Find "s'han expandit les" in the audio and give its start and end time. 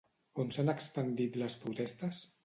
0.55-1.57